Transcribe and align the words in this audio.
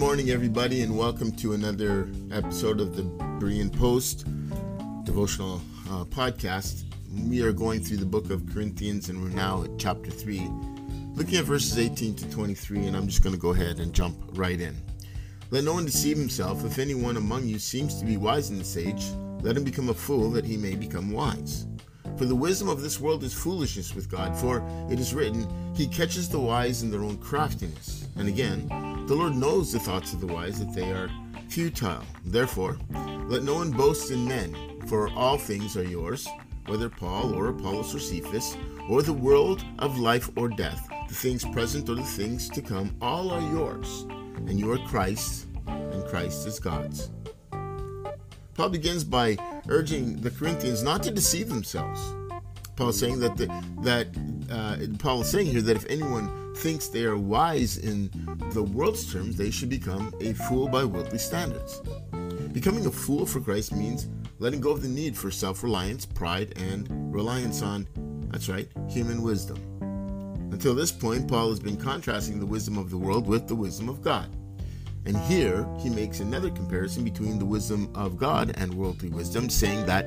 Morning, 0.00 0.30
everybody, 0.30 0.80
and 0.80 0.96
welcome 0.96 1.30
to 1.30 1.52
another 1.52 2.08
episode 2.32 2.80
of 2.80 2.96
the 2.96 3.02
Berean 3.38 3.70
Post 3.70 4.24
devotional 5.04 5.60
uh, 5.90 6.04
podcast. 6.04 6.84
We 7.28 7.42
are 7.42 7.52
going 7.52 7.82
through 7.82 7.98
the 7.98 8.06
book 8.06 8.30
of 8.30 8.50
Corinthians, 8.50 9.10
and 9.10 9.22
we're 9.22 9.28
now 9.28 9.62
at 9.62 9.78
chapter 9.78 10.10
3, 10.10 10.48
looking 11.12 11.36
at 11.36 11.44
verses 11.44 11.78
18 11.78 12.14
to 12.14 12.30
23, 12.30 12.86
and 12.86 12.96
I'm 12.96 13.08
just 13.08 13.22
going 13.22 13.34
to 13.34 13.40
go 13.40 13.50
ahead 13.50 13.78
and 13.78 13.92
jump 13.92 14.16
right 14.32 14.58
in. 14.58 14.74
Let 15.50 15.64
no 15.64 15.74
one 15.74 15.84
deceive 15.84 16.16
himself. 16.16 16.64
If 16.64 16.78
anyone 16.78 17.18
among 17.18 17.46
you 17.46 17.58
seems 17.58 18.00
to 18.00 18.06
be 18.06 18.16
wise 18.16 18.48
in 18.48 18.56
this 18.56 18.78
age, 18.78 19.04
let 19.42 19.54
him 19.54 19.64
become 19.64 19.90
a 19.90 19.94
fool 19.94 20.30
that 20.30 20.46
he 20.46 20.56
may 20.56 20.76
become 20.76 21.10
wise. 21.10 21.66
For 22.16 22.24
the 22.24 22.34
wisdom 22.34 22.70
of 22.70 22.80
this 22.80 23.00
world 23.00 23.22
is 23.22 23.34
foolishness 23.34 23.94
with 23.94 24.10
God, 24.10 24.34
for 24.34 24.66
it 24.90 24.98
is 24.98 25.12
written, 25.12 25.46
He 25.76 25.86
catches 25.86 26.30
the 26.30 26.40
wise 26.40 26.82
in 26.82 26.90
their 26.90 27.02
own 27.02 27.18
craftiness. 27.18 28.08
And 28.16 28.28
again, 28.28 28.99
the 29.10 29.16
Lord 29.16 29.34
knows 29.34 29.72
the 29.72 29.80
thoughts 29.80 30.12
of 30.12 30.20
the 30.20 30.26
wise, 30.28 30.60
that 30.60 30.72
they 30.72 30.92
are 30.92 31.10
futile. 31.48 32.04
Therefore, 32.26 32.78
let 33.26 33.42
no 33.42 33.56
one 33.56 33.72
boast 33.72 34.12
in 34.12 34.24
men, 34.24 34.54
for 34.86 35.10
all 35.14 35.36
things 35.36 35.76
are 35.76 35.82
yours, 35.82 36.28
whether 36.66 36.88
Paul 36.88 37.34
or 37.34 37.48
Apollos 37.48 37.92
or 37.92 37.98
Cephas, 37.98 38.56
or 38.88 39.02
the 39.02 39.12
world 39.12 39.64
of 39.80 39.98
life 39.98 40.30
or 40.36 40.48
death, 40.48 40.88
the 41.08 41.14
things 41.14 41.44
present 41.46 41.88
or 41.88 41.96
the 41.96 42.04
things 42.04 42.48
to 42.50 42.62
come, 42.62 42.94
all 43.02 43.32
are 43.32 43.40
yours, 43.40 44.06
and 44.46 44.60
you 44.60 44.70
are 44.70 44.78
Christ, 44.86 45.48
and 45.66 46.06
Christ 46.06 46.46
is 46.46 46.60
God's. 46.60 47.10
Paul 48.54 48.68
begins 48.68 49.02
by 49.02 49.36
urging 49.68 50.20
the 50.20 50.30
Corinthians 50.30 50.84
not 50.84 51.02
to 51.02 51.10
deceive 51.10 51.48
themselves. 51.48 52.00
Paul 52.76 52.92
saying 52.92 53.18
that 53.18 53.36
the, 53.36 53.46
that 53.80 54.39
uh, 54.50 54.76
Paul 54.98 55.22
is 55.22 55.30
saying 55.30 55.46
here 55.46 55.62
that 55.62 55.76
if 55.76 55.86
anyone 55.88 56.54
thinks 56.56 56.88
they 56.88 57.04
are 57.04 57.16
wise 57.16 57.78
in 57.78 58.10
the 58.52 58.62
world's 58.62 59.10
terms, 59.12 59.36
they 59.36 59.50
should 59.50 59.68
become 59.68 60.12
a 60.20 60.32
fool 60.32 60.68
by 60.68 60.84
worldly 60.84 61.18
standards. 61.18 61.80
Becoming 62.52 62.84
a 62.86 62.90
fool 62.90 63.26
for 63.26 63.40
Christ 63.40 63.74
means 63.74 64.08
letting 64.38 64.60
go 64.60 64.70
of 64.70 64.82
the 64.82 64.88
need 64.88 65.16
for 65.16 65.30
self-reliance, 65.30 66.06
pride, 66.06 66.52
and 66.56 66.88
reliance 67.14 67.62
on, 67.62 67.86
that's 68.30 68.48
right, 68.48 68.68
human 68.88 69.22
wisdom. 69.22 69.58
Until 70.52 70.74
this 70.74 70.90
point, 70.90 71.28
Paul 71.28 71.50
has 71.50 71.60
been 71.60 71.76
contrasting 71.76 72.40
the 72.40 72.46
wisdom 72.46 72.76
of 72.76 72.90
the 72.90 72.98
world 72.98 73.26
with 73.26 73.46
the 73.46 73.54
wisdom 73.54 73.88
of 73.88 74.02
God. 74.02 74.28
And 75.06 75.16
here 75.16 75.66
he 75.78 75.88
makes 75.88 76.20
another 76.20 76.50
comparison 76.50 77.04
between 77.04 77.38
the 77.38 77.44
wisdom 77.44 77.90
of 77.94 78.18
God 78.18 78.52
and 78.56 78.74
worldly 78.74 79.08
wisdom, 79.08 79.48
saying 79.48 79.86
that 79.86 80.04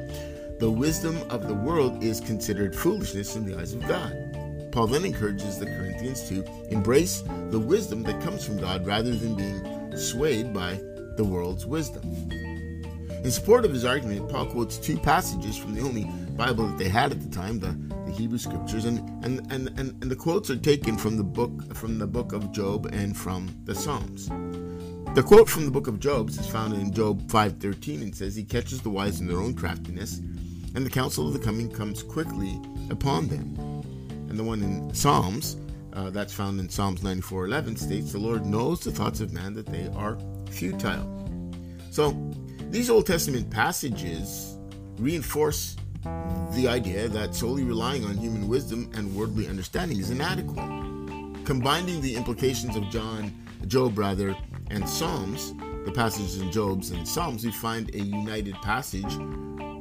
the 0.59 0.69
wisdom 0.69 1.17
of 1.29 1.47
the 1.47 1.53
world 1.53 2.03
is 2.03 2.19
considered 2.19 2.75
foolishness 2.75 3.35
in 3.35 3.45
the 3.45 3.57
eyes 3.57 3.73
of 3.73 3.87
God. 3.87 4.11
Paul 4.71 4.87
then 4.87 5.05
encourages 5.05 5.59
the 5.59 5.65
Corinthians 5.65 6.27
to 6.29 6.43
embrace 6.69 7.23
the 7.49 7.59
wisdom 7.59 8.01
that 8.03 8.21
comes 8.21 8.45
from 8.45 8.59
God 8.59 8.85
rather 8.85 9.15
than 9.15 9.35
being 9.35 9.95
swayed 9.95 10.53
by 10.53 10.79
the 11.15 11.23
world's 11.23 11.65
wisdom. 11.65 12.03
In 13.23 13.31
support 13.31 13.65
of 13.65 13.71
his 13.71 13.85
argument, 13.85 14.29
Paul 14.29 14.47
quotes 14.47 14.77
two 14.77 14.97
passages 14.97 15.55
from 15.55 15.75
the 15.75 15.81
only 15.81 16.05
Bible 16.35 16.67
that 16.67 16.77
they 16.77 16.89
had 16.89 17.11
at 17.11 17.21
the 17.21 17.29
time, 17.29 17.59
the, 17.59 17.77
the 18.05 18.11
Hebrew 18.11 18.37
Scriptures, 18.37 18.85
and, 18.85 18.99
and, 19.23 19.39
and, 19.51 19.67
and, 19.79 20.01
and 20.01 20.11
the 20.11 20.15
quotes 20.15 20.49
are 20.49 20.57
taken 20.57 20.97
from 20.97 21.17
the 21.17 21.23
book 21.23 21.73
from 21.75 21.99
the 21.99 22.07
book 22.07 22.33
of 22.33 22.51
Job 22.51 22.87
and 22.91 23.15
from 23.15 23.55
the 23.65 23.75
Psalms. 23.75 24.29
The 25.13 25.21
quote 25.21 25.47
from 25.47 25.65
the 25.65 25.69
book 25.69 25.85
of 25.85 25.99
Job 25.99 26.29
is 26.31 26.47
found 26.47 26.73
in 26.73 26.91
Job 26.91 27.29
5:13 27.29 28.01
and 28.01 28.15
says, 28.15 28.35
"He 28.35 28.43
catches 28.43 28.81
the 28.81 28.89
wise 28.89 29.21
in 29.21 29.27
their 29.27 29.37
own 29.37 29.53
craftiness, 29.53 30.19
and 30.73 30.83
the 30.83 30.89
counsel 30.89 31.27
of 31.27 31.33
the 31.33 31.39
coming 31.39 31.69
comes 31.69 32.01
quickly 32.01 32.59
upon 32.89 33.27
them. 33.27 33.55
And 34.27 34.39
the 34.39 34.43
one 34.43 34.63
in 34.63 34.91
Psalms, 34.91 35.57
uh, 35.93 36.09
that's 36.09 36.33
found 36.33 36.59
in 36.59 36.67
Psalms 36.67 37.03
94:11, 37.03 37.75
states, 37.75 38.11
"The 38.11 38.17
Lord 38.17 38.47
knows 38.47 38.79
the 38.79 38.91
thoughts 38.91 39.19
of 39.19 39.31
man 39.31 39.53
that 39.53 39.67
they 39.67 39.87
are 39.89 40.17
futile." 40.49 41.07
So, 41.91 42.17
these 42.71 42.89
Old 42.89 43.05
Testament 43.05 43.51
passages 43.51 44.57
reinforce 44.97 45.75
the 46.55 46.67
idea 46.67 47.07
that 47.09 47.35
solely 47.35 47.63
relying 47.63 48.03
on 48.03 48.17
human 48.17 48.47
wisdom 48.47 48.89
and 48.95 49.13
worldly 49.13 49.47
understanding 49.47 49.99
is 49.99 50.09
inadequate. 50.09 51.45
Combining 51.45 52.01
the 52.01 52.15
implications 52.15 52.75
of 52.75 52.89
John, 52.89 53.31
Job 53.67 53.99
rather, 53.99 54.35
and 54.73 54.89
Psalms, 54.89 55.53
the 55.85 55.91
passages 55.91 56.41
in 56.41 56.51
Job's 56.51 56.89
and 56.89 57.07
Psalms, 57.07 57.45
we 57.45 57.51
find 57.51 57.93
a 57.93 57.99
united 57.99 58.55
passage 58.55 59.13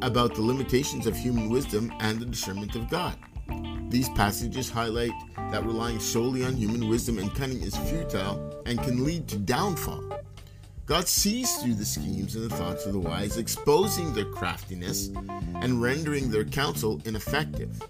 about 0.03 0.35
the 0.35 0.43
limitations 0.43 1.07
of 1.07 1.17
human 1.17 1.49
wisdom 1.49 1.91
and 2.01 2.21
the 2.21 2.27
discernment 2.27 2.77
of 2.77 2.91
God. 2.91 3.17
These 3.89 4.11
passages 4.11 4.69
highlight 4.69 5.13
that 5.51 5.65
relying 5.65 5.99
solely 5.99 6.45
on 6.45 6.57
human 6.57 6.89
wisdom 6.89 7.19
and 7.19 7.35
cunning 7.35 7.63
is 7.63 7.77
futile 7.77 8.63
and 8.67 8.83
can 8.83 9.03
lead 9.03 9.29
to 9.29 9.39
downfall. 9.39 10.05
God 10.85 11.09
sees 11.09 11.57
through 11.57 11.75
the 11.75 11.87
schemes 11.87 12.35
and 12.37 12.51
the 12.51 12.55
thoughts 12.55 12.85
of 12.85 12.93
the 12.93 12.99
wise, 12.99 13.39
exposing 13.39 14.13
their 14.13 14.27
craftiness 14.27 15.09
and 15.63 15.81
rendering 15.81 16.31
their 16.31 16.45
counsel 16.45 17.01
ineffective. 17.07 17.81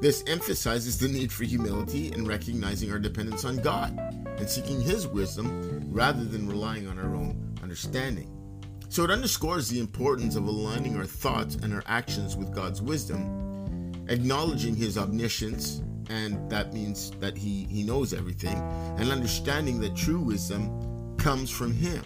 This 0.00 0.24
emphasizes 0.26 0.98
the 0.98 1.08
need 1.08 1.32
for 1.32 1.44
humility 1.44 2.10
and 2.12 2.26
recognizing 2.26 2.90
our 2.90 2.98
dependence 2.98 3.44
on 3.44 3.58
God 3.58 3.96
and 4.38 4.48
seeking 4.48 4.80
His 4.80 5.06
wisdom 5.06 5.88
rather 5.92 6.24
than 6.24 6.48
relying 6.48 6.88
on 6.88 6.98
our 6.98 7.14
own 7.14 7.56
understanding. 7.62 8.34
So 8.88 9.04
it 9.04 9.10
underscores 9.10 9.68
the 9.68 9.80
importance 9.80 10.34
of 10.34 10.46
aligning 10.46 10.96
our 10.96 11.04
thoughts 11.04 11.56
and 11.56 11.74
our 11.74 11.82
actions 11.86 12.36
with 12.36 12.54
God's 12.54 12.80
wisdom, 12.80 13.92
acknowledging 14.08 14.74
His 14.74 14.96
omniscience, 14.96 15.82
and 16.08 16.50
that 16.50 16.72
means 16.72 17.10
that 17.20 17.36
He, 17.36 17.64
he 17.64 17.82
knows 17.82 18.14
everything, 18.14 18.56
and 18.98 19.10
understanding 19.10 19.80
that 19.80 19.94
true 19.94 20.20
wisdom 20.20 21.16
comes 21.18 21.50
from 21.50 21.74
Him. 21.74 22.02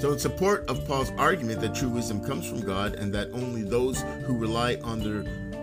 So, 0.00 0.10
in 0.10 0.18
support 0.18 0.68
of 0.68 0.84
Paul's 0.88 1.12
argument 1.12 1.60
that 1.60 1.76
true 1.76 1.88
wisdom 1.88 2.24
comes 2.24 2.48
from 2.48 2.60
God 2.60 2.94
and 2.94 3.14
that 3.14 3.30
only 3.32 3.62
those 3.62 4.00
who 4.26 4.36
rely 4.36 4.80
on 4.82 4.98
their 4.98 5.20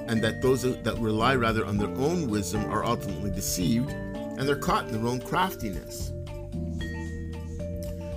and 0.08 0.24
that 0.24 0.42
those 0.42 0.62
that 0.62 0.98
rely 0.98 1.36
rather 1.36 1.66
on 1.66 1.78
their 1.78 1.90
own 1.98 2.30
wisdom 2.30 2.64
are 2.72 2.86
ultimately 2.86 3.32
deceived 3.32 3.94
and 4.40 4.48
they're 4.48 4.56
caught 4.56 4.88
in 4.88 4.94
their 4.94 5.06
own 5.06 5.20
craftiness. 5.20 6.14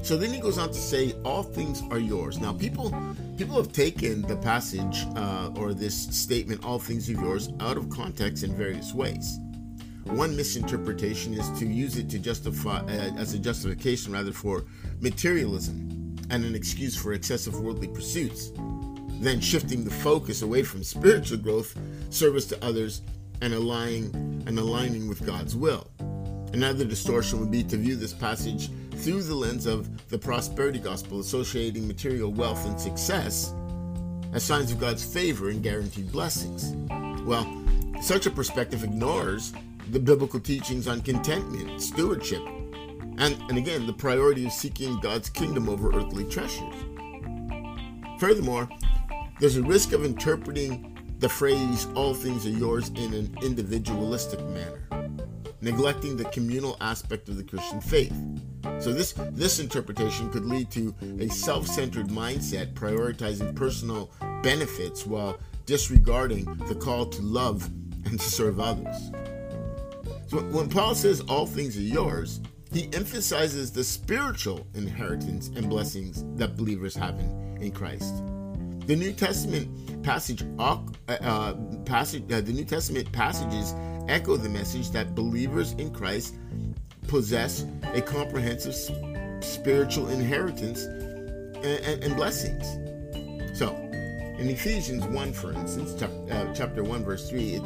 So 0.02 0.16
then 0.16 0.32
he 0.32 0.40
goes 0.40 0.56
on 0.56 0.68
to 0.68 0.78
say, 0.78 1.14
"All 1.24 1.42
things 1.42 1.82
are 1.90 1.98
yours." 1.98 2.38
Now, 2.38 2.52
people 2.52 2.94
people 3.36 3.56
have 3.56 3.72
taken 3.72 4.22
the 4.22 4.36
passage 4.36 5.04
uh, 5.16 5.50
or 5.56 5.74
this 5.74 5.94
statement, 5.94 6.64
"All 6.64 6.78
things 6.78 7.08
are 7.10 7.12
yours," 7.12 7.50
out 7.60 7.76
of 7.76 7.90
context 7.90 8.42
in 8.44 8.56
various 8.56 8.94
ways. 8.94 9.38
One 10.04 10.36
misinterpretation 10.36 11.34
is 11.34 11.48
to 11.60 11.66
use 11.66 11.96
it 11.96 12.08
to 12.10 12.18
justify 12.18 12.78
uh, 12.80 13.16
as 13.16 13.34
a 13.34 13.38
justification 13.38 14.12
rather 14.12 14.32
for 14.32 14.64
materialism 15.00 16.16
and 16.30 16.44
an 16.44 16.54
excuse 16.54 16.96
for 16.96 17.12
excessive 17.12 17.60
worldly 17.60 17.88
pursuits, 17.88 18.52
then 19.20 19.40
shifting 19.40 19.84
the 19.84 19.90
focus 19.90 20.42
away 20.42 20.62
from 20.64 20.82
spiritual 20.82 21.38
growth, 21.38 21.76
service 22.10 22.46
to 22.46 22.64
others, 22.64 23.02
and 23.40 23.54
aligning 23.54 24.10
and 24.46 24.58
aligning 24.58 25.08
with 25.08 25.24
God's 25.24 25.54
will. 25.54 25.91
Another 26.52 26.84
distortion 26.84 27.40
would 27.40 27.50
be 27.50 27.64
to 27.64 27.76
view 27.76 27.96
this 27.96 28.12
passage 28.12 28.70
through 28.96 29.22
the 29.22 29.34
lens 29.34 29.66
of 29.66 30.08
the 30.08 30.18
prosperity 30.18 30.78
gospel, 30.78 31.20
associating 31.20 31.88
material 31.88 32.30
wealth 32.30 32.64
and 32.66 32.78
success 32.78 33.52
as 34.32 34.42
signs 34.42 34.70
of 34.72 34.78
God's 34.78 35.04
favor 35.04 35.50
and 35.50 35.62
guaranteed 35.62 36.12
blessings. 36.12 36.74
Well, 37.24 37.46
such 38.00 38.26
a 38.26 38.30
perspective 38.30 38.84
ignores 38.84 39.52
the 39.90 40.00
biblical 40.00 40.40
teachings 40.40 40.88
on 40.88 41.00
contentment, 41.00 41.80
stewardship, 41.80 42.42
and, 43.18 43.36
and 43.48 43.58
again, 43.58 43.86
the 43.86 43.92
priority 43.92 44.46
of 44.46 44.52
seeking 44.52 44.98
God's 45.00 45.28
kingdom 45.28 45.68
over 45.68 45.94
earthly 45.94 46.24
treasures. 46.24 46.74
Furthermore, 48.18 48.68
there's 49.40 49.56
a 49.56 49.62
risk 49.62 49.92
of 49.92 50.04
interpreting 50.04 50.88
the 51.18 51.28
phrase, 51.28 51.86
all 51.94 52.14
things 52.14 52.46
are 52.46 52.50
yours, 52.50 52.88
in 52.90 53.14
an 53.14 53.36
individualistic 53.42 54.40
manner, 54.46 54.81
neglecting 55.62 56.16
the 56.16 56.24
communal 56.26 56.76
aspect 56.80 57.28
of 57.28 57.36
the 57.36 57.44
Christian 57.44 57.80
faith. 57.80 58.14
So 58.80 58.92
this 58.92 59.12
this 59.30 59.60
interpretation 59.60 60.30
could 60.30 60.44
lead 60.44 60.70
to 60.72 60.94
a 61.20 61.28
self-centered 61.28 62.08
mindset 62.08 62.74
prioritizing 62.74 63.54
personal 63.54 64.10
benefits 64.42 65.06
while 65.06 65.38
disregarding 65.64 66.44
the 66.66 66.74
call 66.74 67.06
to 67.06 67.22
love 67.22 67.70
and 68.04 68.18
to 68.18 68.26
serve 68.26 68.60
others. 68.60 69.10
So 70.26 70.38
when 70.50 70.68
Paul 70.68 70.94
says 70.94 71.20
all 71.28 71.46
things 71.46 71.76
are 71.76 71.80
yours, 71.80 72.40
he 72.72 72.88
emphasizes 72.94 73.70
the 73.70 73.84
spiritual 73.84 74.66
inheritance 74.74 75.48
and 75.48 75.68
blessings 75.68 76.24
that 76.36 76.56
believers 76.56 76.96
have 76.96 77.18
in, 77.20 77.58
in 77.60 77.70
Christ. 77.70 78.24
The 78.86 78.96
New 78.96 79.12
Testament 79.12 80.02
passage, 80.02 80.42
uh, 80.58 80.78
uh, 81.08 81.54
passage 81.84 82.24
uh, 82.32 82.40
the 82.40 82.52
New 82.52 82.64
Testament 82.64 83.12
passages 83.12 83.74
echo 84.08 84.36
the 84.36 84.48
message 84.48 84.90
that 84.90 85.14
believers 85.14 85.72
in 85.72 85.92
Christ 85.92 86.34
possess 87.08 87.64
a 87.94 88.00
comprehensive 88.00 88.74
spiritual 89.44 90.08
inheritance 90.08 90.84
and, 90.84 91.64
and, 91.64 92.04
and 92.04 92.16
blessings. 92.16 92.64
So, 93.58 93.74
in 94.38 94.48
Ephesians 94.48 95.04
1, 95.04 95.32
for 95.32 95.52
instance, 95.52 96.00
uh, 96.02 96.52
chapter 96.54 96.82
1, 96.82 97.04
verse 97.04 97.28
3, 97.28 97.54
it, 97.54 97.62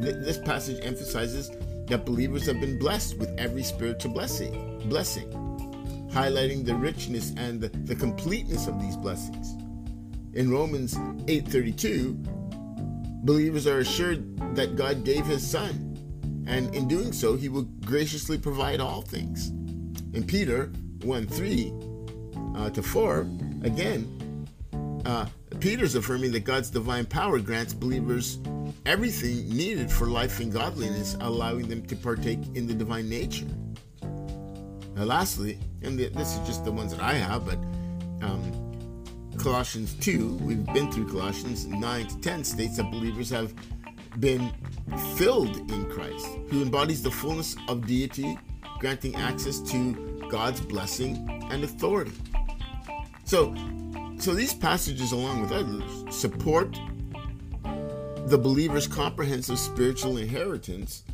this 0.00 0.38
passage 0.38 0.78
emphasizes 0.84 1.50
that 1.86 2.04
believers 2.04 2.46
have 2.46 2.60
been 2.60 2.78
blessed 2.78 3.18
with 3.18 3.28
every 3.38 3.62
spiritual 3.62 4.12
blessing, 4.12 4.82
blessing, 4.88 5.30
highlighting 6.10 6.64
the 6.64 6.74
richness 6.74 7.32
and 7.36 7.60
the, 7.60 7.68
the 7.84 7.94
completeness 7.94 8.66
of 8.66 8.80
these 8.80 8.96
blessings. 8.96 9.54
In 10.34 10.50
Romans 10.50 10.96
8:32, 11.26 12.35
believers 13.26 13.66
are 13.66 13.80
assured 13.80 14.54
that 14.54 14.76
God 14.76 15.04
gave 15.04 15.26
his 15.26 15.46
son, 15.46 16.44
and 16.46 16.72
in 16.74 16.86
doing 16.86 17.12
so 17.12 17.36
he 17.36 17.48
will 17.48 17.64
graciously 17.84 18.38
provide 18.38 18.80
all 18.80 19.02
things. 19.02 19.48
In 20.14 20.24
Peter 20.24 20.70
1:3 21.00 21.72
uh, 22.56 22.70
to 22.70 22.82
4, 22.82 23.26
again, 23.62 24.46
uh, 25.04 25.26
Peter's 25.60 25.94
affirming 25.94 26.32
that 26.32 26.44
God's 26.44 26.70
divine 26.70 27.04
power 27.06 27.38
grants 27.40 27.74
believers 27.74 28.38
everything 28.84 29.48
needed 29.48 29.90
for 29.90 30.06
life 30.06 30.40
and 30.40 30.52
godliness, 30.52 31.16
allowing 31.20 31.68
them 31.68 31.84
to 31.86 31.96
partake 31.96 32.40
in 32.54 32.66
the 32.66 32.74
divine 32.74 33.08
nature. 33.08 33.46
Now, 34.94 35.04
lastly, 35.04 35.58
and 35.82 35.98
this 35.98 36.36
is 36.36 36.46
just 36.46 36.64
the 36.64 36.72
ones 36.72 36.92
that 36.92 37.02
I 37.02 37.14
have, 37.14 37.44
but 37.44 37.58
um, 38.24 38.65
Colossians 39.46 39.94
2, 40.00 40.38
we've 40.38 40.66
been 40.74 40.90
through 40.90 41.06
Colossians 41.06 41.66
9 41.66 42.06
to 42.08 42.20
10, 42.20 42.42
states 42.42 42.78
that 42.78 42.90
believers 42.90 43.30
have 43.30 43.54
been 44.18 44.52
filled 45.14 45.58
in 45.70 45.88
Christ, 45.88 46.26
who 46.48 46.62
embodies 46.62 47.00
the 47.00 47.12
fullness 47.12 47.54
of 47.68 47.86
deity, 47.86 48.36
granting 48.80 49.14
access 49.14 49.60
to 49.70 50.26
God's 50.32 50.60
blessing 50.60 51.48
and 51.52 51.62
authority. 51.62 52.10
So, 53.22 53.54
so 54.18 54.34
these 54.34 54.52
passages, 54.52 55.12
along 55.12 55.42
with 55.42 55.52
others, 55.52 56.12
support 56.12 56.76
the 58.26 58.38
believer's 58.38 58.88
comprehensive 58.88 59.60
spiritual 59.60 60.16
inheritance 60.16 61.04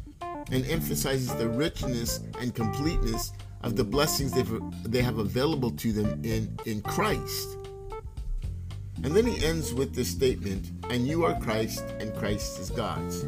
and 0.50 0.64
emphasizes 0.70 1.35
the 1.35 1.50
richness 1.50 2.20
and 2.40 2.55
completeness 2.55 3.32
of 3.61 3.76
the 3.76 3.85
blessings 3.85 4.32
they 4.87 5.02
have 5.02 5.19
available 5.19 5.70
to 5.73 5.93
them 5.93 6.25
in, 6.25 6.58
in 6.64 6.81
Christ. 6.81 7.58
And 9.04 9.16
then 9.16 9.26
he 9.26 9.44
ends 9.44 9.75
with 9.75 9.94
this 9.94 10.08
statement, 10.08 10.70
and 10.90 11.06
you 11.06 11.25
are 11.25 11.38
Christ, 11.40 11.81
and 11.99 12.14
Christ 12.16 12.60
is 12.60 12.70
God's. 12.70 13.25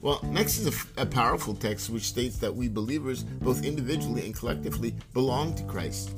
Well, 0.00 0.20
next 0.24 0.58
is 0.58 0.66
a, 0.96 1.02
a, 1.02 1.06
powerful 1.06 1.54
text 1.54 1.90
which 1.90 2.04
states 2.04 2.38
that 2.38 2.54
we 2.54 2.68
believers, 2.68 3.24
both 3.24 3.64
individually 3.64 4.24
and 4.24 4.34
collectively, 4.34 4.94
belong 5.12 5.54
to 5.56 5.64
Christ. 5.64 6.14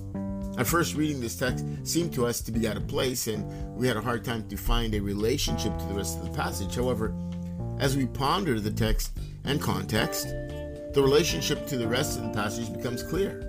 At 0.58 0.66
first 0.66 0.94
reading 0.94 1.20
this 1.20 1.37
text 1.37 1.64
seemed 1.82 2.12
to 2.14 2.26
us 2.26 2.40
to 2.43 2.52
be 2.52 2.69
out 2.69 2.76
of 2.76 2.87
place, 2.87 3.26
and 3.26 3.44
we 3.75 3.88
had 3.88 3.96
a 3.96 4.00
hard 4.00 4.25
time 4.25 4.46
to 4.49 4.56
find 4.56 4.94
a 4.94 5.00
relationship 5.00 5.76
to 5.78 5.84
the 5.87 5.94
rest 5.94 6.19
of 6.19 6.25
the 6.25 6.31
passage. 6.31 6.76
However, 6.76 7.12
as 7.81 7.96
we 7.96 8.06
ponder 8.06 8.60
the 8.60 8.70
text 8.70 9.19
and 9.44 9.60
context, 9.60 10.28
the 10.93 11.02
relationship 11.02 11.66
to 11.66 11.78
the 11.78 11.88
rest 11.88 12.19
of 12.19 12.25
the 12.25 12.31
passage 12.31 12.72
becomes 12.72 13.02
clear. 13.02 13.40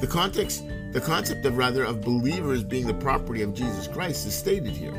The 0.00 0.08
context, 0.10 0.64
the 0.92 1.00
concept 1.00 1.44
of 1.44 1.58
rather 1.58 1.84
of 1.84 2.00
believers 2.00 2.64
being 2.64 2.86
the 2.86 2.94
property 2.94 3.42
of 3.42 3.52
Jesus 3.52 3.86
Christ 3.86 4.26
is 4.26 4.34
stated 4.34 4.74
here. 4.74 4.92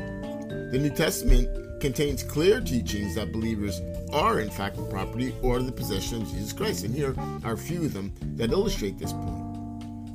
The 0.70 0.78
New 0.78 0.90
Testament 0.90 1.80
contains 1.80 2.22
clear 2.22 2.60
teachings 2.60 3.16
that 3.16 3.32
believers 3.32 3.80
are 4.12 4.40
in 4.40 4.50
fact 4.50 4.76
the 4.76 4.84
property 4.84 5.34
or 5.42 5.60
the 5.60 5.72
possession 5.72 6.22
of 6.22 6.28
Jesus 6.28 6.52
Christ, 6.52 6.84
and 6.84 6.94
here 6.94 7.14
are 7.44 7.54
a 7.54 7.58
few 7.58 7.84
of 7.84 7.92
them 7.92 8.12
that 8.36 8.52
illustrate 8.52 8.98
this 8.98 9.12
point. 9.12 9.50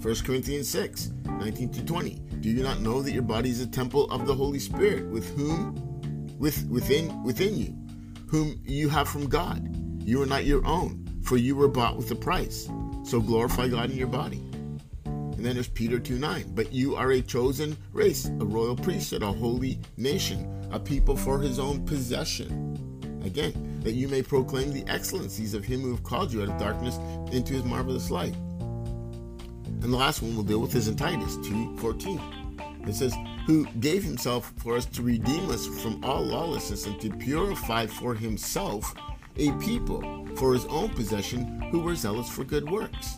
1 0.01 0.16
Corinthians 0.24 0.69
6, 0.69 1.12
19 1.25 1.69
to 1.74 1.86
20. 1.86 2.22
Do 2.39 2.50
you 2.50 2.63
not 2.63 2.80
know 2.80 3.01
that 3.01 3.12
your 3.12 3.24
body 3.24 3.50
is 3.50 3.60
a 3.60 3.68
temple 3.68 4.10
of 4.12 4.27
the 4.27 4.36
Holy 4.36 4.60
Spirit, 4.60 5.07
with 5.07 5.36
whom 5.36 5.81
with 6.38 6.66
within 6.69 7.24
within 7.24 7.57
you, 7.57 7.75
whom 8.27 8.62
you 8.63 8.88
have 8.88 9.10
from 9.10 9.27
God? 9.27 9.75
You 10.04 10.22
are 10.22 10.27
not 10.27 10.45
your 10.45 10.66
own, 10.66 11.04
for 11.24 11.38
you 11.38 11.56
were 11.56 11.68
bought 11.68 11.98
with 11.98 12.12
a 12.12 12.16
price. 12.16 12.69
So 13.04 13.19
glorify 13.19 13.68
God 13.68 13.89
in 13.89 13.98
your 13.98 14.07
body. 14.07 14.42
Then 15.45 15.53
there's 15.53 15.68
Peter 15.68 16.00
2 16.00 16.18
9. 16.18 16.53
But 16.56 16.74
you 16.74 16.95
are 16.95 17.12
a 17.12 17.21
chosen 17.21 17.77
race, 17.94 18.25
a 18.25 18.45
royal 18.45 18.75
priesthood, 18.75 19.21
a 19.21 19.31
holy 19.31 19.80
nation, 19.95 20.68
a 20.71 20.80
people 20.80 21.15
for 21.15 21.39
his 21.39 21.59
own 21.59 21.86
possession. 21.86 23.21
Again, 23.24 23.80
that 23.83 23.92
you 23.92 24.07
may 24.07 24.24
proclaim 24.24 24.74
the 24.74 24.83
excellencies 24.92 25.53
of 25.53 25.63
him 25.63 25.81
who 25.81 25.92
have 25.92 26.03
called 26.03 26.33
you 26.33 26.42
out 26.42 26.50
of 26.50 26.57
darkness 26.57 26.97
into 27.31 27.53
his 27.53 27.63
marvelous 27.63 28.09
light. 28.09 28.33
And 28.33 29.94
the 29.94 29.97
last 29.97 30.24
one 30.24 30.33
we'll 30.33 30.45
deal 30.45 30.62
with 30.62 30.74
is 30.74 30.88
in 30.88 30.95
Titus 30.95 31.38
2:14. 31.44 32.19
It 32.88 32.95
says, 32.95 33.13
"Who 33.45 33.68
gave 33.80 34.03
himself 34.03 34.51
for 34.57 34.75
us 34.75 34.88
to 34.88 35.03
redeem 35.03 35.51
us 35.51 35.68
from 35.68 36.03
all 36.03 36.25
lawlessness 36.25 36.88
and 36.88 37.00
to 37.01 37.12
purify 37.12 37.86
for 37.86 38.15
himself 38.15 38.95
a 39.38 39.51
people 39.59 40.25
for 40.38 40.56
his 40.56 40.65
own 40.65 40.89
possession 40.89 41.62
who 41.69 41.81
were 41.81 41.95
zealous 41.95 42.30
for 42.30 42.44
good 42.44 42.67
works." 42.67 43.15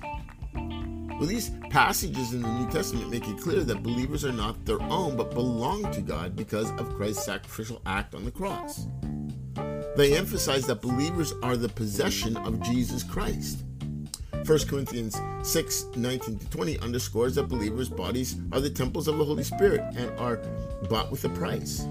Well, 1.18 1.26
these 1.26 1.50
passages 1.72 2.36
in 2.36 2.44
the 2.44 2.48
New 2.48 2.70
Testament 2.70 3.10
make 3.10 3.28
it 3.28 3.42
clear 3.42 3.64
that 3.64 3.82
believers 3.82 4.24
are 4.24 4.32
not 4.32 4.64
their 4.66 4.80
own 4.84 5.18
but 5.18 5.34
belong 5.34 5.92
to 5.94 6.02
God 6.02 6.36
because 6.36 6.70
of 6.74 6.94
Christ's 6.94 7.26
sacrificial 7.26 7.82
act 7.88 8.14
on 8.14 8.24
the 8.24 8.30
cross. 8.30 8.86
They 9.96 10.16
emphasize 10.16 10.68
that 10.68 10.84
believers 10.84 11.34
are 11.42 11.58
the 11.58 11.70
possession 11.70 12.38
of 12.38 12.62
Jesus 12.62 13.02
Christ. 13.02 13.64
1 14.46 14.60
Corinthians 14.68 15.20
6 15.42 15.86
19 15.96 16.38
to 16.38 16.50
20 16.52 16.80
underscores 16.82 17.34
that 17.34 17.50
believers' 17.50 17.90
bodies 17.90 18.36
are 18.52 18.62
the 18.62 18.70
temples 18.70 19.08
of 19.08 19.18
the 19.18 19.26
Holy 19.26 19.44
Spirit 19.44 19.82
and 19.96 20.12
are 20.20 20.38
bought 20.88 21.10
with 21.10 21.26
a 21.26 21.30
price. 21.30 21.88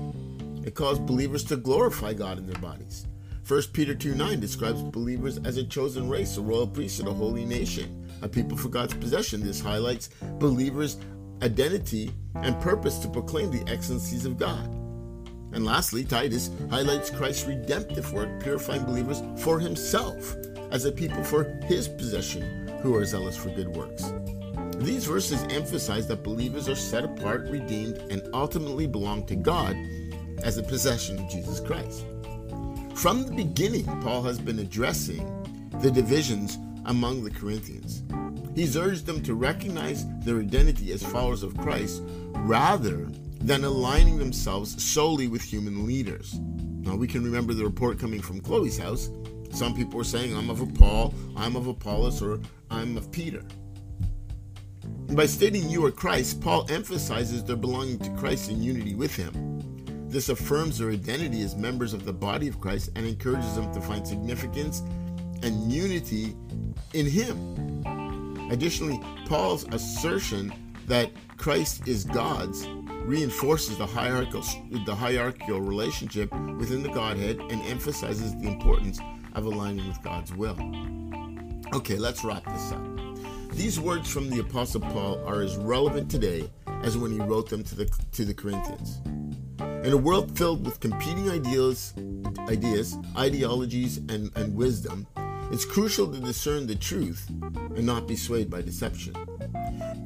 It 0.64 0.76
calls 0.76 1.00
believers 1.00 1.42
to 1.47 1.56
glorify 1.56 2.12
God 2.12 2.38
in 2.38 2.47
their 2.47 2.61
bodies. 2.61 3.06
1 3.49 3.62
Peter 3.73 3.95
2 3.95 4.14
9 4.14 4.38
describes 4.38 4.83
believers 4.83 5.38
as 5.45 5.56
a 5.56 5.64
chosen 5.64 6.09
race, 6.09 6.37
a 6.37 6.40
royal 6.40 6.66
priesthood, 6.66 7.09
a 7.09 7.12
holy 7.12 7.45
nation, 7.45 8.05
a 8.23 8.28
people 8.28 8.56
for 8.56 8.68
God's 8.68 8.94
possession. 8.94 9.42
This 9.42 9.61
highlights 9.61 10.11
believers' 10.38 10.96
identity 11.42 12.12
and 12.35 12.61
purpose 12.61 12.99
to 12.99 13.08
proclaim 13.08 13.50
the 13.50 13.70
excellencies 13.70 14.25
of 14.25 14.38
God. 14.38 14.73
And 15.52 15.64
lastly, 15.64 16.04
Titus 16.04 16.50
highlights 16.70 17.11
Christ's 17.11 17.46
redemptive 17.46 18.12
work, 18.12 18.42
purifying 18.42 18.85
believers 18.85 19.23
for 19.38 19.58
himself 19.58 20.35
as 20.70 20.85
a 20.85 20.92
people 20.92 21.23
for 21.25 21.44
his 21.64 21.88
possession 21.88 22.68
who 22.82 22.94
are 22.94 23.04
zealous 23.04 23.37
for 23.37 23.50
good 23.50 23.68
works. 23.68 24.12
These 24.78 25.06
verses 25.06 25.42
emphasize 25.44 26.06
that 26.08 26.23
believers 26.23 26.68
are 26.68 26.75
set 26.75 27.04
apart, 27.04 27.49
redeemed, 27.49 27.96
and 28.11 28.23
ultimately 28.35 28.87
belong 28.87 29.25
to 29.26 29.37
God 29.37 29.75
as 30.42 30.58
a 30.58 30.62
possession 30.62 31.18
of 31.18 31.30
Jesus 31.30 31.61
Christ. 31.61 32.04
From 32.94 33.25
the 33.25 33.32
beginning, 33.32 33.85
Paul 34.02 34.23
has 34.23 34.38
been 34.38 34.58
addressing 34.58 35.25
the 35.80 35.90
divisions 35.90 36.58
among 36.86 37.22
the 37.22 37.30
Corinthians. 37.30 38.02
He's 38.54 38.76
urged 38.76 39.06
them 39.06 39.22
to 39.24 39.34
recognize 39.34 40.06
their 40.20 40.40
identity 40.40 40.92
as 40.92 41.02
followers 41.02 41.42
of 41.42 41.56
Christ 41.58 42.02
rather 42.38 43.06
than 43.40 43.64
aligning 43.64 44.18
themselves 44.18 44.82
solely 44.82 45.28
with 45.28 45.42
human 45.42 45.86
leaders. 45.86 46.40
Now, 46.80 46.96
we 46.96 47.06
can 47.06 47.22
remember 47.22 47.52
the 47.52 47.64
report 47.64 47.98
coming 47.98 48.22
from 48.22 48.40
Chloe's 48.40 48.78
house 48.78 49.10
some 49.56 49.74
people 49.74 49.96
were 49.96 50.04
saying, 50.04 50.36
I'm 50.36 50.50
of 50.50 50.62
Paul, 50.74 51.14
I'm 51.34 51.56
of 51.56 51.66
Apollos, 51.66 52.20
or 52.20 52.40
I'm 52.70 52.98
of 52.98 53.10
Peter. 53.10 53.42
by 55.12 55.24
stating 55.24 55.70
you 55.70 55.86
are 55.86 55.90
Christ, 55.90 56.42
Paul 56.42 56.66
emphasizes 56.70 57.42
their 57.42 57.56
belonging 57.56 57.98
to 58.00 58.10
Christ 58.16 58.50
in 58.50 58.62
unity 58.62 58.94
with 58.94 59.16
him. 59.16 59.32
This 60.10 60.28
affirms 60.28 60.76
their 60.76 60.90
identity 60.90 61.40
as 61.40 61.56
members 61.56 61.94
of 61.94 62.04
the 62.04 62.12
body 62.12 62.48
of 62.48 62.60
Christ 62.60 62.90
and 62.96 63.06
encourages 63.06 63.56
them 63.56 63.72
to 63.72 63.80
find 63.80 64.06
significance 64.06 64.82
and 65.42 65.72
unity 65.72 66.36
in 66.94 67.06
Him. 67.06 67.82
Additionally, 68.50 69.00
Paul's 69.26 69.64
assertion 69.72 70.52
that 70.86 71.10
Christ 71.36 71.86
is 71.86 72.04
God's 72.04 72.66
reinforces 73.06 73.78
the 73.78 73.86
hierarchical, 73.86 74.42
the 74.84 74.94
hierarchical 74.94 75.60
relationship 75.60 76.32
within 76.58 76.82
the 76.82 76.88
Godhead 76.88 77.38
and 77.38 77.62
emphasizes 77.62 78.36
the 78.36 78.48
importance 78.48 78.98
of 79.34 79.46
aligning 79.46 79.86
with 79.86 80.02
God's 80.02 80.32
will. 80.34 80.58
Okay, 81.74 81.96
let's 81.96 82.24
wrap 82.24 82.44
this 82.44 82.72
up. 82.72 82.84
These 83.52 83.78
words 83.80 84.10
from 84.10 84.28
the 84.28 84.40
Apostle 84.40 84.80
Paul 84.80 85.24
are 85.24 85.42
as 85.42 85.56
relevant 85.56 86.10
today 86.10 86.50
as 86.82 86.98
when 86.98 87.12
he 87.12 87.18
wrote 87.18 87.48
them 87.48 87.64
to 87.64 87.74
the, 87.74 87.86
to 88.12 88.24
the 88.24 88.34
Corinthians. 88.34 89.00
In 89.86 89.92
a 89.92 89.96
world 89.96 90.36
filled 90.36 90.64
with 90.64 90.80
competing 90.80 91.30
ideas, 91.30 91.94
ideas, 92.48 92.96
ideologies, 93.16 93.98
and, 93.98 94.30
and 94.36 94.54
wisdom, 94.54 95.06
it's 95.50 95.64
crucial 95.64 96.10
to 96.12 96.18
discern 96.18 96.66
the 96.66 96.74
truth 96.74 97.28
and 97.30 97.86
not 97.86 98.06
be 98.06 98.16
swayed 98.16 98.50
by 98.50 98.62
deception. 98.62 99.14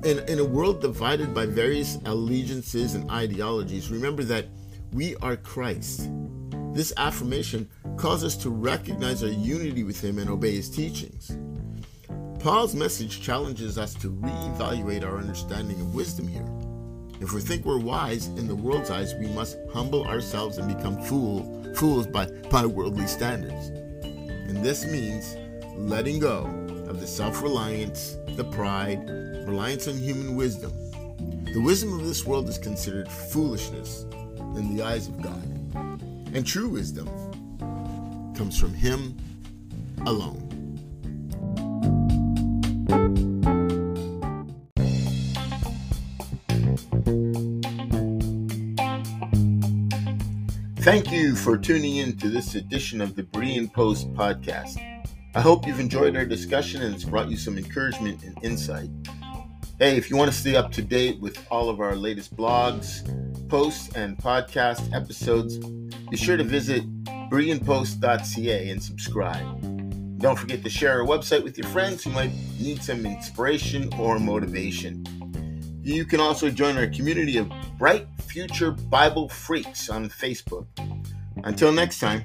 In, 0.05 0.19
in 0.29 0.39
a 0.39 0.45
world 0.45 0.81
divided 0.81 1.35
by 1.35 1.47
various 1.47 1.99
allegiances 2.05 2.95
and 2.95 3.11
ideologies, 3.11 3.91
remember 3.91 4.23
that 4.25 4.47
we 4.93 5.17
are 5.17 5.37
Christ. 5.37 6.11
This 6.73 6.93
affirmation 6.97 7.69
calls 7.97 8.25
us 8.25 8.37
to 8.39 8.51
recognize 8.51 9.23
our 9.23 9.31
unity 9.31 9.83
with 9.83 10.03
Him 10.03 10.19
and 10.19 10.31
obey 10.31 10.55
His 10.55 10.71
teachings. 10.71 11.37
Paul's 12.39 12.75
message 12.75 13.21
challenges 13.21 13.77
us 13.77 13.93
to 13.95 14.11
reevaluate 14.11 15.05
our 15.05 15.19
understanding 15.19 15.81
of 15.81 15.95
wisdom 15.95 16.27
here. 16.27 16.49
If 17.21 17.35
we 17.35 17.43
think 17.43 17.67
we're 17.67 17.79
wise 17.79 18.29
in 18.29 18.49
the 18.49 18.55
world's 18.55 18.91
eyes, 18.91 19.15
we 19.17 19.27
must 19.29 19.59
humble 19.73 20.07
ourselves 20.07 20.57
and 20.57 20.75
become 20.75 21.03
fool, 21.03 21.71
fools 21.75 22.07
by, 22.07 22.27
by 22.51 22.65
worldly 22.65 23.07
standards. 23.07 23.71
And 24.51 24.65
this 24.65 24.85
means 24.85 25.37
letting 25.77 26.19
go 26.19 26.45
of 26.89 26.99
the 26.99 27.07
self 27.07 27.41
reliance, 27.41 28.17
the 28.35 28.43
pride, 28.43 29.09
reliance 29.47 29.87
on 29.87 29.95
human 29.97 30.35
wisdom. 30.35 30.73
The 31.55 31.61
wisdom 31.61 31.93
of 31.93 32.05
this 32.05 32.27
world 32.27 32.49
is 32.49 32.59
considered 32.59 33.09
foolishness 33.09 34.07
in 34.57 34.75
the 34.75 34.83
eyes 34.83 35.07
of 35.07 35.23
God. 35.23 35.45
And 36.35 36.45
true 36.45 36.69
wisdom 36.69 37.07
comes 38.37 38.59
from 38.59 38.75
Him 38.75 39.17
alone. 40.05 40.50
Thank 50.81 51.13
you 51.13 51.37
for 51.37 51.59
tuning 51.59 51.97
in 51.97 52.17
to 52.17 52.31
this 52.31 52.55
edition 52.55 53.03
of 53.03 53.15
the 53.15 53.23
Berean 53.23 53.71
Post 53.71 54.11
podcast. 54.15 54.79
I 55.35 55.41
hope 55.43 55.67
you've 55.67 55.79
enjoyed 55.79 56.17
our 56.17 56.25
discussion 56.25 56.81
and 56.81 56.95
it's 56.95 57.05
brought 57.05 57.29
you 57.29 57.37
some 57.37 57.59
encouragement 57.59 58.23
and 58.23 58.35
insight. 58.43 58.89
Hey, 59.79 59.99
if 59.99 60.09
you 60.09 60.17
want 60.17 60.33
to 60.33 60.37
stay 60.37 60.57
up 60.57 60.73
to 60.73 60.81
date 60.81 61.21
with 61.21 61.47
all 61.51 61.69
of 61.69 61.81
our 61.81 61.95
latest 61.95 62.35
blogs, 62.35 63.05
posts, 63.51 63.95
and 63.95 64.17
podcast 64.17 64.91
episodes, 64.95 65.59
be 65.59 66.17
sure 66.17 66.39
to 66.39 66.45
visit 66.45 66.83
bereanpost.ca 67.05 68.71
and 68.71 68.83
subscribe. 68.83 70.19
Don't 70.19 70.39
forget 70.39 70.65
to 70.65 70.71
share 70.71 70.99
our 70.99 71.07
website 71.07 71.45
with 71.45 71.59
your 71.59 71.69
friends 71.69 72.05
who 72.05 72.11
might 72.11 72.33
need 72.59 72.83
some 72.83 73.05
inspiration 73.05 73.93
or 73.99 74.19
motivation. 74.19 75.05
You 75.83 76.05
can 76.05 76.21
also 76.21 76.51
join 76.51 76.77
our 76.77 76.87
community 76.87 77.39
of 77.39 77.51
bright 77.79 78.07
future 78.21 78.71
Bible 78.71 79.29
freaks 79.31 79.89
on 79.89 80.11
Facebook. 80.11 80.67
Until 81.45 81.73
next 81.73 82.01
time, 82.01 82.25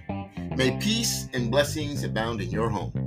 may 0.57 0.77
peace 0.79 1.29
and 1.31 1.49
blessings 1.49 2.03
abound 2.03 2.41
in 2.41 2.51
your 2.51 2.69
home. 2.69 3.04